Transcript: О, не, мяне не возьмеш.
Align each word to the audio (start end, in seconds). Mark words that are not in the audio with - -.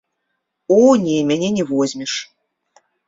О, 0.77 0.95
не, 1.03 1.17
мяне 1.31 1.49
не 1.59 1.63
возьмеш. 1.73 2.13